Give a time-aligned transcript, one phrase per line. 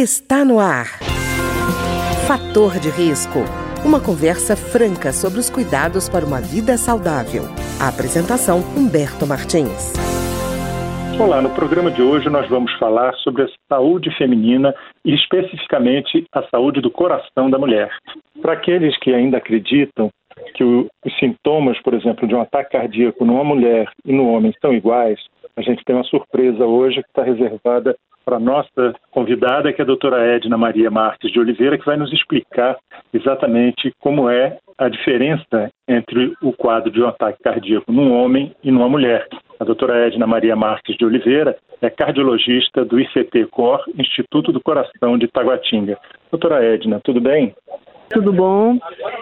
[0.00, 0.86] Está no ar.
[2.28, 3.40] Fator de risco.
[3.84, 7.42] Uma conversa franca sobre os cuidados para uma vida saudável.
[7.82, 9.98] A apresentação Humberto Martins.
[11.18, 14.72] Olá, no programa de hoje nós vamos falar sobre a saúde feminina
[15.04, 17.90] e especificamente a saúde do coração da mulher.
[18.40, 20.10] Para aqueles que ainda acreditam
[20.54, 20.88] que os
[21.18, 25.18] sintomas, por exemplo, de um ataque cardíaco numa mulher e no homem são iguais,
[25.56, 27.96] a gente tem uma surpresa hoje que está reservada
[28.28, 32.12] para nossa convidada, que é a doutora Edna Maria Marques de Oliveira, que vai nos
[32.12, 32.76] explicar
[33.10, 38.70] exatamente como é a diferença entre o quadro de um ataque cardíaco num homem e
[38.70, 39.26] numa mulher.
[39.58, 45.16] A doutora Edna Maria Marques de Oliveira é cardiologista do ICT COR, Instituto do Coração
[45.16, 45.96] de Taguatinga.
[46.30, 47.54] Doutora Edna, tudo bem?
[48.10, 48.78] Tudo bom?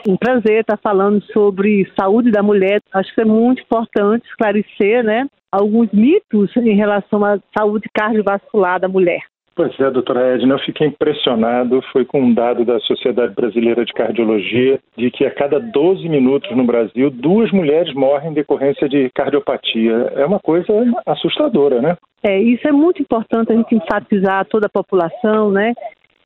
[0.06, 2.80] Um prazer estar falando sobre saúde da mulher.
[2.92, 8.88] Acho que é muito importante esclarecer, né, alguns mitos em relação à saúde cardiovascular da
[8.88, 9.22] mulher.
[9.56, 11.80] Pois é, doutora Edna, eu fiquei impressionado.
[11.90, 16.54] Foi com um dado da Sociedade Brasileira de Cardiologia de que a cada 12 minutos
[16.54, 20.12] no Brasil, duas mulheres morrem em decorrência de cardiopatia.
[20.14, 20.66] É uma coisa
[21.06, 21.96] assustadora, né?
[22.22, 25.72] É, isso é muito importante a gente enfatizar a toda a população, né?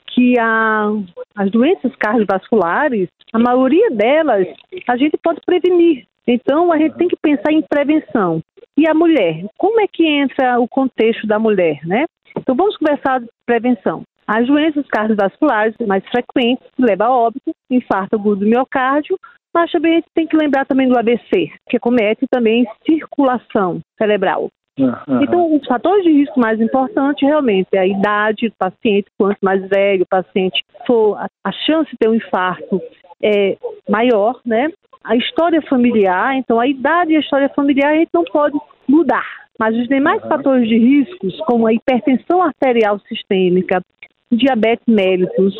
[0.08, 0.90] Que a,
[1.36, 4.48] as doenças cardiovasculares, a maioria delas,
[4.88, 6.04] a gente pode prevenir.
[6.26, 8.42] Então, a gente tem que pensar em prevenção.
[8.80, 9.44] E a mulher?
[9.58, 12.06] Como é que entra o contexto da mulher, né?
[12.34, 14.04] Então, vamos conversar de prevenção.
[14.26, 19.18] As doenças cardiovasculares mais frequentes levam a óbito, infarto agudo do miocárdio,
[19.54, 24.48] mas também a gente tem que lembrar também do ABC, que comete também circulação cerebral.
[24.78, 25.22] Uhum.
[25.24, 29.60] Então, os fatores de risco mais importantes realmente é a idade do paciente, quanto mais
[29.68, 32.80] velho o paciente for, a chance de ter um infarto
[33.22, 34.72] é maior, né?
[35.02, 39.26] A história familiar, então a idade e a história familiar a gente não pode mudar.
[39.58, 40.28] Mas os demais uhum.
[40.28, 43.82] fatores de riscos, como a hipertensão arterial sistêmica,
[44.30, 45.54] diabetes mellitus,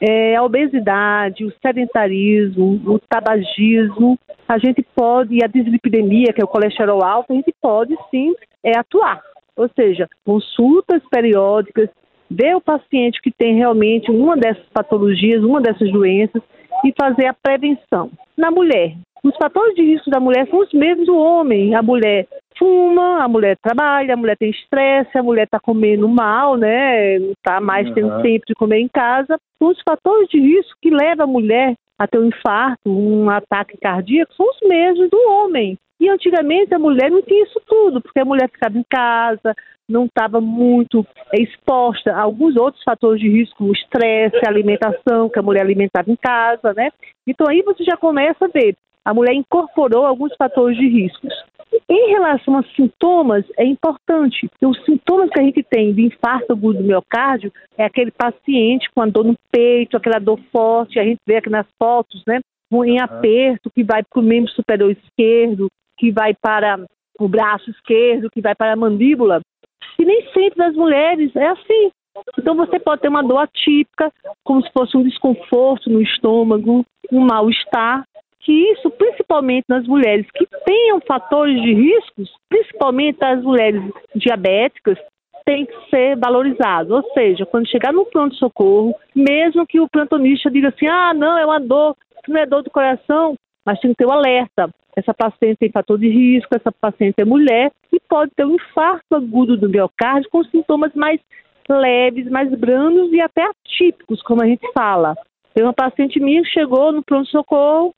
[0.00, 4.18] é, a obesidade, o sedentarismo, o tabagismo,
[4.48, 8.34] a gente pode, e a dislipidemia, que é o colesterol alto, a gente pode sim
[8.64, 9.20] é, atuar.
[9.56, 11.88] Ou seja, consultas periódicas,
[12.30, 16.42] ver o paciente que tem realmente uma dessas patologias, uma dessas doenças,
[16.84, 18.10] e fazer a prevenção.
[18.36, 21.74] Na mulher, os fatores de risco da mulher são os mesmos do homem.
[21.74, 22.26] A mulher
[22.58, 27.18] fuma, a mulher trabalha, a mulher tem estresse, a mulher está comendo mal, né?
[27.18, 27.94] Não está mais uhum.
[27.94, 29.38] tendo tempo de comer em casa.
[29.60, 34.32] Os fatores de risco que levam a mulher a ter um infarto, um ataque cardíaco,
[34.34, 35.76] são os mesmos do homem.
[36.00, 39.54] E antigamente a mulher não tinha isso tudo, porque a mulher ficava em casa,
[39.86, 45.42] não estava muito exposta a alguns outros fatores de risco, como estresse, alimentação, que a
[45.42, 46.90] mulher alimentava em casa, né?
[47.26, 48.74] Então aí você já começa a ver,
[49.04, 51.32] a mulher incorporou alguns fatores de riscos.
[51.88, 54.48] Em relação aos sintomas, é importante.
[54.62, 59.02] Os sintomas que a gente tem de infarto agudo do miocárdio é aquele paciente com
[59.02, 62.40] a dor no peito, aquela dor forte, a gente vê aqui nas fotos, né?
[62.72, 65.68] Em aperto, que vai para o membro superior esquerdo,
[66.00, 66.82] que vai para
[67.18, 69.42] o braço esquerdo, que vai para a mandíbula.
[69.98, 71.90] E nem sempre das mulheres é assim.
[72.38, 74.10] Então você pode ter uma dor atípica,
[74.42, 78.02] como se fosse um desconforto no estômago, um mal-estar,
[78.40, 83.82] que isso, principalmente nas mulheres que tenham fatores de riscos, principalmente as mulheres
[84.14, 84.98] diabéticas,
[85.44, 86.94] tem que ser valorizado.
[86.94, 91.44] Ou seja, quando chegar no pronto-socorro, mesmo que o plantonista diga assim, ah, não, é
[91.44, 91.94] uma dor,
[92.26, 93.34] não é dor do coração,
[93.66, 94.70] mas tem que ter o um alerta.
[94.96, 99.14] Essa paciente tem fator de risco, essa paciente é mulher e pode ter um infarto
[99.14, 101.20] agudo do miocárdio com sintomas mais
[101.68, 105.14] leves, mais brandos e até atípicos, como a gente fala.
[105.54, 107.94] Tem uma paciente minha que chegou no pronto-socorro,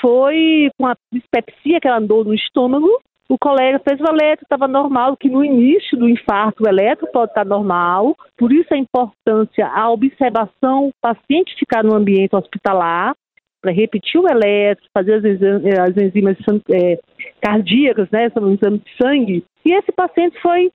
[0.00, 2.88] foi com a dispepsia que ela andou no estômago,
[3.28, 7.32] o colega fez o eletro, estava normal, que no início do infarto o eletro pode
[7.32, 13.14] estar normal, por isso a importância, a observação, o paciente ficar no ambiente hospitalar,
[13.60, 16.36] para repetir o eletro, fazer as, as enzimas
[16.70, 16.98] é,
[17.40, 20.70] cardíacas, né, um exame de sangue, e esse paciente foi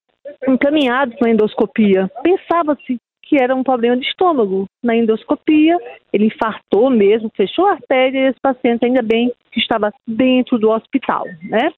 [0.48, 2.10] encaminhado para endoscopia.
[2.24, 2.98] Pensava-se
[3.32, 4.66] que era um problema de estômago.
[4.84, 5.78] Na endoscopia,
[6.12, 10.70] ele infartou mesmo, fechou a artéria e esse paciente, ainda bem que estava dentro do
[10.70, 11.72] hospital, né?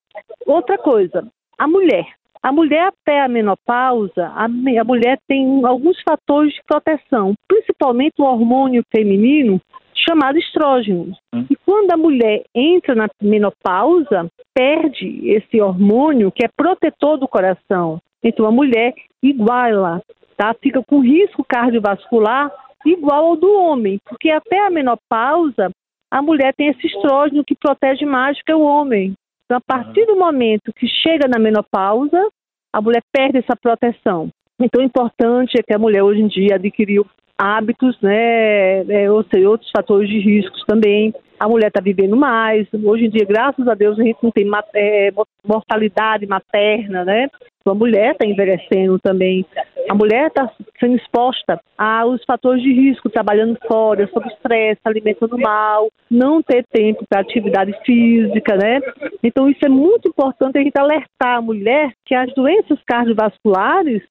[0.47, 1.27] Outra coisa,
[1.57, 2.07] a mulher.
[2.41, 8.25] A mulher até a menopausa, a, a mulher tem alguns fatores de proteção, principalmente o
[8.25, 9.61] hormônio feminino
[9.95, 11.13] chamado estrógeno.
[11.33, 11.45] Hum.
[11.49, 17.99] E quando a mulher entra na menopausa, perde esse hormônio que é protetor do coração.
[18.23, 20.01] Então a mulher iguala,
[20.37, 20.53] tá?
[20.61, 22.51] Fica com risco cardiovascular
[22.85, 25.71] igual ao do homem, porque até a menopausa
[26.11, 29.13] a mulher tem esse estrógeno que protege mais do que o homem.
[29.45, 32.29] Então, a partir do momento que chega na menopausa,
[32.71, 34.29] a mulher perde essa proteção.
[34.59, 37.05] Então, o importante é que a mulher hoje em dia adquiriu
[37.37, 41.13] hábitos, né, é, ou seja, outros fatores de riscos também.
[41.39, 42.67] A mulher está vivendo mais.
[42.73, 45.11] Hoje em dia, graças a Deus, a gente não tem é,
[45.45, 47.27] mortalidade materna, né?
[47.65, 49.45] A mulher está envelhecendo também.
[49.89, 50.49] A mulher está
[50.79, 57.05] sendo exposta aos fatores de risco, trabalhando fora, sob estresse, alimentando mal, não ter tempo
[57.09, 58.79] para atividade física, né?
[59.23, 64.01] Então, isso é muito importante a gente alertar a mulher que as doenças cardiovasculares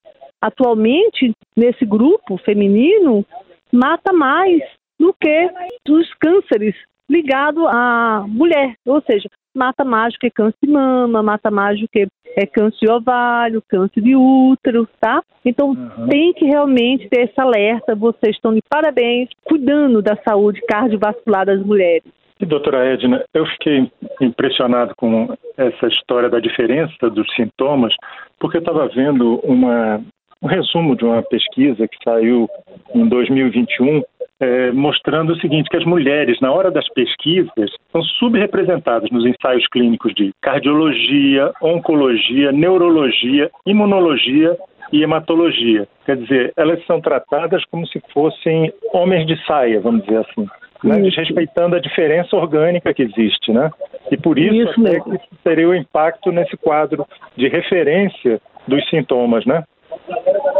[0.43, 3.25] atualmente, nesse grupo feminino,
[3.71, 4.61] mata mais
[4.99, 5.49] do que
[5.89, 6.75] os cânceres
[7.09, 8.75] ligados à mulher.
[8.85, 12.85] Ou seja, mata mais do que câncer de mama, mata mais do que é, câncer
[12.85, 15.21] de ovário, câncer de útero, tá?
[15.45, 16.07] Então uhum.
[16.09, 17.95] tem que realmente ter esse alerta.
[17.95, 22.03] Vocês estão de parabéns cuidando da saúde cardiovascular das mulheres.
[22.39, 23.89] E, doutora Edna, eu fiquei
[24.19, 27.93] impressionado com essa história da diferença dos sintomas,
[28.39, 30.03] porque eu estava vendo uma,
[30.43, 32.49] um resumo de uma pesquisa que saiu
[32.93, 34.03] em 2021
[34.39, 39.65] é, mostrando o seguinte, que as mulheres, na hora das pesquisas, são subrepresentadas nos ensaios
[39.67, 44.57] clínicos de cardiologia, oncologia, neurologia, imunologia
[44.91, 45.87] e hematologia.
[46.05, 50.45] Quer dizer, elas são tratadas como se fossem homens de saia, vamos dizer assim,
[50.83, 50.99] né?
[50.99, 53.71] desrespeitando a diferença orgânica que existe, né?
[54.11, 57.07] E por isso, isso até que seria o impacto nesse quadro
[57.37, 59.63] de referência dos sintomas, né?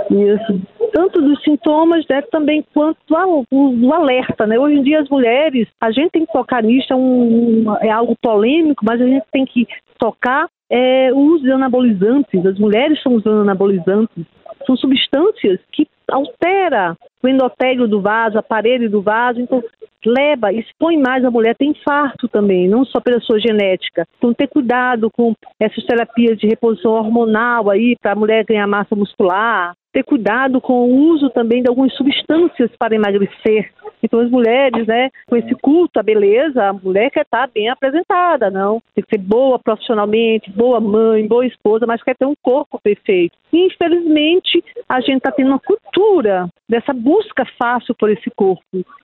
[0.09, 0.61] Isso.
[0.91, 4.59] Tanto dos sintomas, né, também quanto do, alerta, né?
[4.59, 8.15] Hoje em dia as mulheres, a gente tem que tocar nisso, é, um, é algo
[8.21, 12.45] polêmico, mas a gente tem que tocar é, o uso de anabolizantes.
[12.45, 14.25] As mulheres estão usando anabolizantes.
[14.65, 19.63] São substâncias que altera o endotélio do vaso, a parede do vaso, então
[20.05, 24.07] leva, expõe mais a mulher, tem infarto também, não só pela sua genética.
[24.17, 28.95] Então ter cuidado com essas terapias de reposição hormonal aí para a mulher ganhar massa
[28.95, 33.71] muscular, ter cuidado com o uso também de algumas substâncias para emagrecer.
[34.01, 38.49] Então as mulheres, né, com esse culto à beleza, a mulher quer estar bem apresentada,
[38.49, 38.81] não.
[38.93, 43.37] Tem que ser boa profissionalmente, boa mãe, boa esposa, mas quer ter um corpo perfeito.
[43.53, 48.63] E, infelizmente, a gente está tendo uma cultura dessa busca fácil por esse corpo.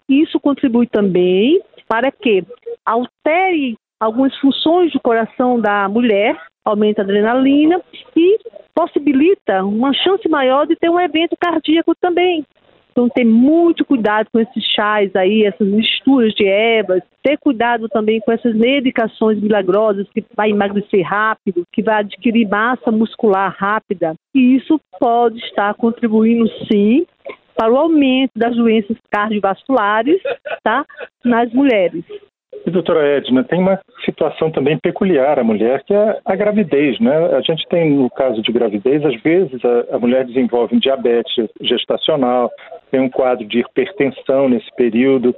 [0.09, 2.43] Isso contribui também para que
[2.85, 7.81] altere algumas funções do coração da mulher, aumenta a adrenalina
[8.15, 8.37] e
[8.73, 12.45] possibilita uma chance maior de ter um evento cardíaco também.
[12.91, 18.19] Então, ter muito cuidado com esses chás aí, essas misturas de ervas, ter cuidado também
[18.19, 24.15] com essas medicações milagrosas que vai emagrecer rápido, que vai adquirir massa muscular rápida.
[24.33, 27.05] E isso pode estar contribuindo, sim,
[27.55, 30.21] para o aumento das doenças cardiovasculares
[30.63, 30.85] tá,
[31.23, 32.03] nas mulheres.
[32.65, 37.15] E, doutora Edna, tem uma situação também peculiar à mulher, que é a gravidez, né?
[37.35, 41.33] A gente tem, no caso de gravidez, às vezes a, a mulher desenvolve um diabetes
[41.61, 42.51] gestacional,
[42.91, 45.35] tem um quadro de hipertensão nesse período.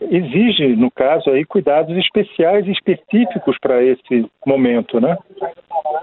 [0.00, 5.16] Exige, no caso aí, cuidados especiais e específicos para esse momento, né?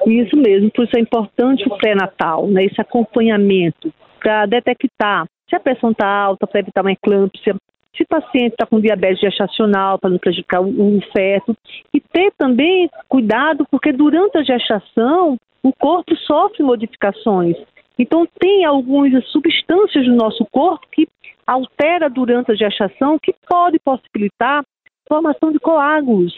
[0.05, 2.63] Isso mesmo, por isso é importante o pré-natal, né?
[2.63, 7.55] Esse acompanhamento para detectar se a pressão está alta, para evitar uma eclâmpsia,
[7.95, 11.55] se o paciente está com diabetes gestacional, para não prejudicar o, o feto,
[11.93, 17.55] e ter também cuidado, porque durante a gestação o corpo sofre modificações.
[17.99, 21.07] Então, tem algumas substâncias no nosso corpo que
[21.45, 24.63] altera durante a gestação, que pode possibilitar
[25.07, 26.33] formação de coágulos.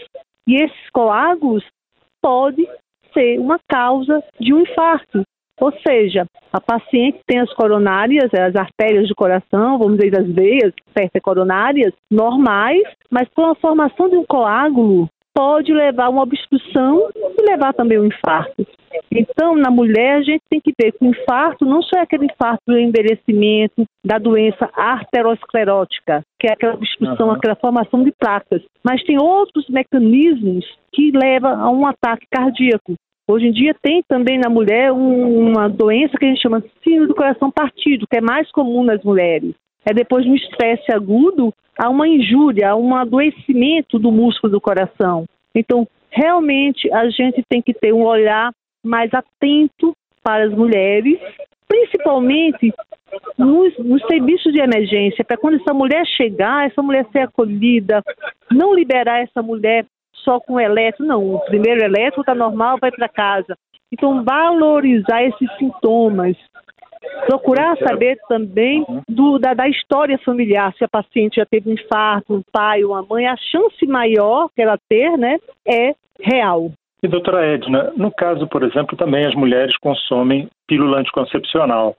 [0.47, 1.63] E esses coágulos
[2.21, 2.67] podem
[3.13, 5.23] ser uma causa de um infarto.
[5.63, 10.73] Ou seja, a paciente tem as coronárias, as artérias do coração, vamos dizer, as veias
[11.21, 17.49] coronárias normais, mas com a formação de um coágulo pode levar a uma obstrução e
[17.49, 18.67] levar também um infarto.
[19.09, 22.25] Então, na mulher, a gente tem que ver que o infarto não só é aquele
[22.25, 27.35] infarto do envelhecimento, da doença arteriosclerótica, que é aquela obstrução, uhum.
[27.35, 32.95] aquela formação de placas, mas tem outros mecanismos que levam a um ataque cardíaco.
[33.25, 37.15] Hoje em dia tem também na mulher uma doença que a gente chama síndrome do
[37.15, 39.55] coração partido, que é mais comum nas mulheres.
[39.85, 44.61] É depois de um estresse agudo, há uma injúria, há um adoecimento do músculo do
[44.61, 45.25] coração.
[45.55, 48.51] Então, realmente, a gente tem que ter um olhar
[48.83, 51.17] mais atento para as mulheres,
[51.67, 52.73] principalmente
[53.37, 58.01] nos, nos serviços de emergência, para quando essa mulher chegar, essa mulher ser acolhida,
[58.51, 59.85] não liberar essa mulher
[60.23, 61.35] só com eletro, não.
[61.35, 63.57] O primeiro eletro está normal, vai para casa.
[63.91, 66.35] Então, valorizar esses sintomas.
[67.27, 72.33] Procurar saber também do, da, da, história familiar, se a paciente já teve um infarto,
[72.33, 75.37] um pai ou uma mãe, a chance maior que ela ter, né,
[75.67, 76.71] é real.
[77.03, 81.95] E doutora Edna, no caso, por exemplo, também as mulheres consomem pílula anticoncepcional.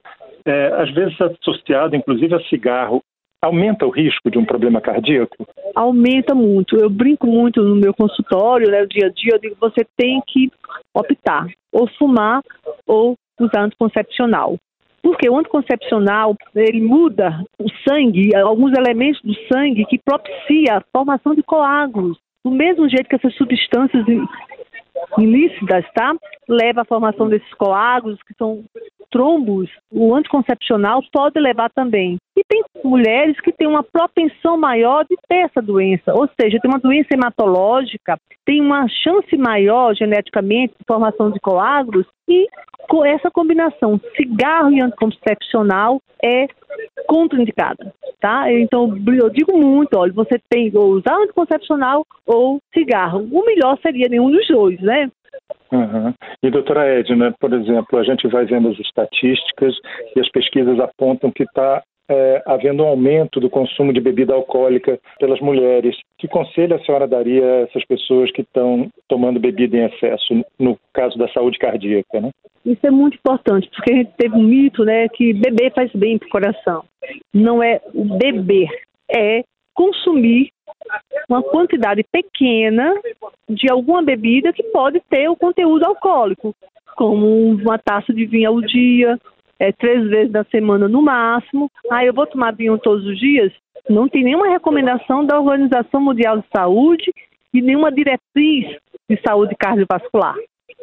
[0.47, 3.03] É, às vezes associado, inclusive, a cigarro.
[3.45, 5.47] Aumenta o risco de um problema cardíaco?
[5.75, 6.77] Aumenta muito.
[6.77, 10.23] Eu brinco muito no meu consultório, né, no dia a dia, eu digo você tem
[10.27, 10.51] que
[10.95, 12.43] optar ou fumar
[12.87, 14.57] ou usar anticoncepcional.
[15.03, 21.35] Porque o anticoncepcional, ele muda o sangue, alguns elementos do sangue que propicia a formação
[21.35, 22.17] de coágulos.
[22.43, 24.05] Do mesmo jeito que essas substâncias
[25.19, 26.15] ilícitas, tá?
[26.49, 28.65] Leva à formação desses coágulos, que são
[29.15, 32.17] trombos, o anticoncepcional pode levar também.
[32.37, 36.69] E tem mulheres que têm uma propensão maior de ter essa doença, ou seja, tem
[36.69, 42.49] uma doença hematológica, tem uma chance maior geneticamente de formação de coágulos e
[42.89, 46.49] com essa combinação cigarro e anticoncepcional é
[47.07, 48.53] contraindicada, tá?
[48.53, 53.29] Então eu digo muito, olha, você tem ou usar anticoncepcional ou cigarro.
[53.31, 55.09] O melhor seria nenhum dos dois, né?
[55.75, 56.15] Uhum.
[56.43, 59.75] E doutora Edna, por exemplo, a gente vai vendo as estatísticas
[60.15, 64.99] e as pesquisas apontam que está é, havendo um aumento do consumo de bebida alcoólica
[65.19, 65.97] pelas mulheres.
[66.19, 70.79] Que conselho a senhora daria a essas pessoas que estão tomando bebida em excesso, no
[70.93, 72.31] caso da saúde cardíaca, né?
[72.65, 76.17] Isso é muito importante, porque a gente teve um mito, né, que beber faz bem
[76.17, 76.85] para o coração.
[77.33, 78.69] Não é beber,
[79.11, 79.43] é
[79.75, 80.49] consumir
[81.29, 82.95] uma quantidade pequena
[83.49, 86.55] de alguma bebida que pode ter o conteúdo alcoólico,
[86.97, 89.19] como uma taça de vinho ao dia,
[89.59, 91.71] é, três vezes na semana no máximo.
[91.91, 93.53] Ah, eu vou tomar vinho todos os dias?
[93.89, 97.13] Não tem nenhuma recomendação da Organização Mundial de Saúde
[97.53, 98.77] e nenhuma diretriz
[99.09, 100.35] de saúde cardiovascular.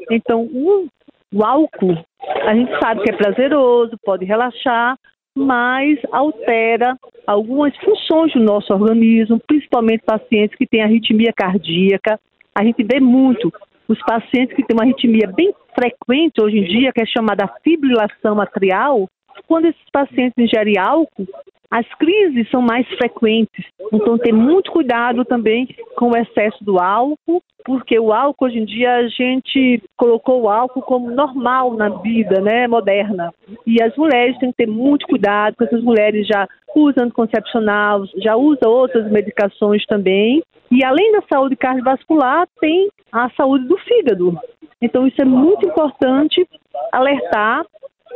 [0.10, 0.88] Então, o,
[1.34, 1.98] o álcool,
[2.44, 4.98] a gente sabe que é prazeroso, pode relaxar,
[5.36, 12.20] mas altera algumas funções do nosso organismo, principalmente pacientes que têm arritmia cardíaca.
[12.54, 13.52] A gente vê muito
[13.88, 18.40] os pacientes que têm uma arritmia bem frequente hoje em dia, que é chamada fibrilação
[18.40, 19.08] atrial,
[19.48, 21.28] quando esses pacientes ingerem álcool,
[21.72, 23.66] as crises são mais frequentes.
[23.94, 28.66] Então, ter muito cuidado também com o excesso do álcool, porque o álcool, hoje em
[28.66, 33.34] dia, a gente colocou o álcool como normal na vida né, moderna.
[33.66, 38.36] E as mulheres têm que ter muito cuidado, porque essas mulheres já usam anticoncepcional, já
[38.36, 40.44] usam outras medicações também.
[40.70, 44.38] E além da saúde cardiovascular, tem a saúde do fígado.
[44.82, 46.46] Então, isso é muito importante
[46.92, 47.66] alertar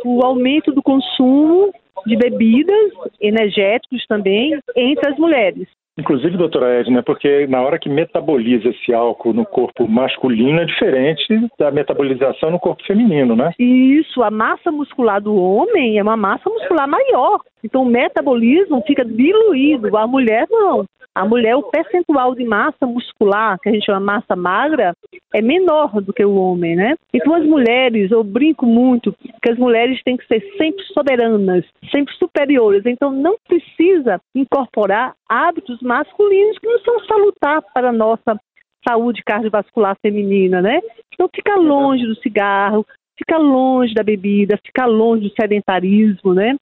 [0.04, 1.72] o aumento do consumo
[2.06, 5.68] de bebidas energéticos também entre as mulheres.
[5.98, 11.26] Inclusive, doutora Edna, porque na hora que metaboliza esse álcool no corpo masculino é diferente
[11.58, 13.52] da metabolização no corpo feminino, né?
[13.58, 17.40] Isso, a massa muscular do homem é uma massa muscular maior.
[17.64, 20.86] Então o metabolismo fica diluído, a mulher não.
[21.16, 24.94] A mulher, o percentual de massa muscular, que a gente chama massa magra,
[25.34, 26.96] é menor do que o homem, né?
[27.14, 32.14] Então as mulheres, eu brinco muito que as mulheres têm que ser sempre soberanas, sempre
[32.16, 32.84] superiores.
[32.86, 38.40] Então não precisa incorporar hábitos masculinos que não são salutar para a nossa
[38.88, 40.80] saúde cardiovascular feminina, né?
[41.14, 42.86] Então fica longe do cigarro,
[43.18, 46.56] fica longe da bebida, fica longe do sedentarismo, né?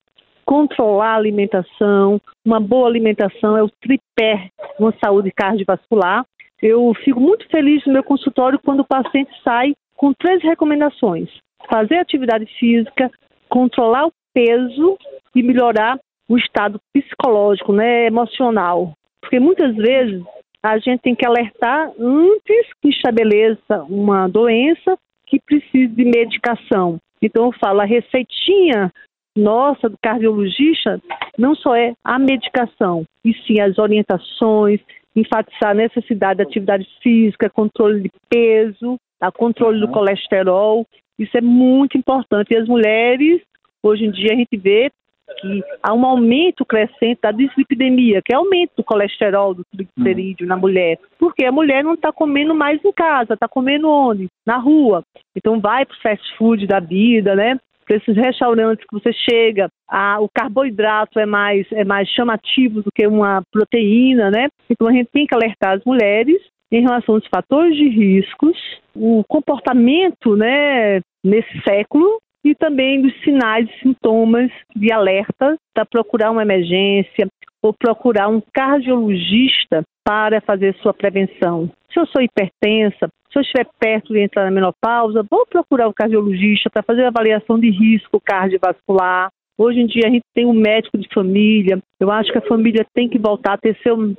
[0.46, 6.26] controlar a alimentação, uma boa alimentação é o tripé de uma saúde cardiovascular.
[6.64, 11.30] Eu fico muito feliz no meu consultório quando o paciente sai com três recomendações:
[11.70, 13.12] fazer atividade física,
[13.50, 14.98] controlar o peso
[15.36, 18.94] e melhorar o estado psicológico, né, emocional.
[19.20, 20.24] Porque muitas vezes
[20.64, 26.98] a gente tem que alertar antes que estabeleça uma doença que precise de medicação.
[27.22, 28.90] Então eu falo, a receitinha
[29.36, 31.02] nossa, do cardiologista,
[31.38, 34.80] não só é a medicação, e sim as orientações,
[35.16, 39.88] enfatizar a necessidade de atividade física, controle de peso, a controle uhum.
[39.88, 40.86] do colesterol.
[41.18, 42.54] Isso é muito importante.
[42.54, 43.42] E as mulheres,
[43.82, 44.92] hoje em dia, a gente vê
[45.40, 50.50] que há um aumento crescente da dislipidemia, que é aumento do colesterol, do triglicerídeo uhum.
[50.50, 54.28] na mulher, porque a mulher não está comendo mais em casa, está comendo onde?
[54.46, 55.04] Na rua.
[55.36, 57.58] Então vai para o fast food da vida, né?
[57.86, 62.92] Para esses restaurantes que você chega, a, o carboidrato é mais, é mais chamativo do
[62.94, 64.48] que uma proteína, né?
[64.70, 68.58] Então a gente tem que alertar as mulheres em relação aos fatores de riscos,
[68.96, 76.32] o comportamento, né, nesse século e também dos sinais e sintomas de alerta para procurar
[76.32, 77.28] uma emergência
[77.62, 81.70] ou procurar um cardiologista para fazer sua prevenção.
[81.92, 85.94] Se eu sou hipertensa, se eu estiver perto de entrar na menopausa, vou procurar o
[85.94, 89.32] cardiologista para fazer avaliação de risco cardiovascular.
[89.58, 91.80] Hoje em dia a gente tem um médico de família.
[92.00, 94.16] Eu acho que a família tem que voltar a ter seu,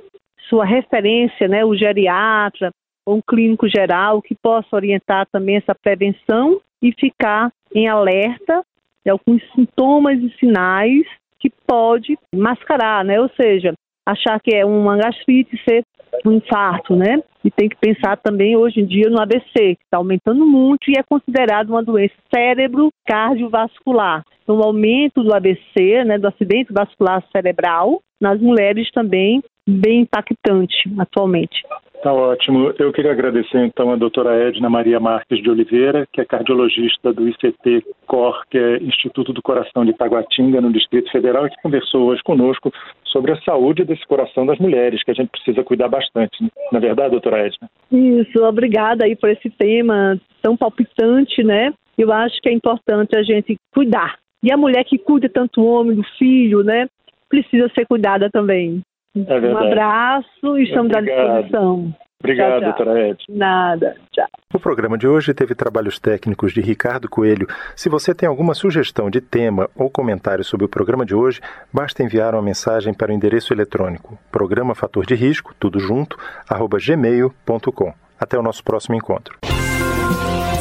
[0.49, 2.71] sua referência, né, o geriatra
[3.05, 8.63] ou um clínico geral que possa orientar também essa prevenção e ficar em alerta
[9.05, 11.05] de alguns sintomas e sinais
[11.39, 13.21] que pode mascarar, né?
[13.21, 13.73] Ou seja,
[14.05, 15.83] achar que é uma gastrite ser
[16.25, 17.21] um infarto, né?
[17.43, 20.93] E tem que pensar também hoje em dia no ABC, que está aumentando muito e
[20.97, 24.23] é considerado uma doença cérebro cardiovascular.
[24.43, 30.75] Então, o aumento do ABC, né, do acidente vascular cerebral, nas mulheres também bem impactante
[30.99, 31.63] atualmente.
[32.05, 32.71] Tá ótimo.
[32.77, 37.27] Eu queria agradecer então a doutora Edna Maria Marques de Oliveira, que é cardiologista do
[37.27, 42.03] ICT COR, que é Instituto do Coração de Taguatinga, no Distrito Federal, e que conversou
[42.03, 42.71] hoje conosco
[43.05, 46.43] sobre a saúde desse coração das mulheres, que a gente precisa cuidar bastante.
[46.43, 46.49] Né?
[46.71, 47.67] Na verdade, doutora Edna?
[47.91, 51.73] Isso, obrigada aí por esse tema tão palpitante, né?
[51.97, 54.19] Eu acho que é importante a gente cuidar.
[54.43, 56.85] E a mulher que cuida tanto o homem, do filho, né?
[57.27, 58.83] Precisa ser cuidada também.
[59.15, 61.19] É um abraço e estamos Obrigado.
[61.19, 61.93] à disposição.
[62.19, 62.85] Obrigado, tchau, tchau.
[62.85, 63.25] doutora Ed.
[63.29, 64.25] Nada, tchau.
[64.53, 67.47] O programa de hoje teve trabalhos técnicos de Ricardo Coelho.
[67.75, 71.39] Se você tem alguma sugestão de tema ou comentário sobre o programa de hoje,
[71.71, 76.17] basta enviar uma mensagem para o endereço eletrônico programa fator de risco, tudo junto,
[76.49, 77.93] arroba gmail.com.
[78.19, 79.37] Até o nosso próximo encontro.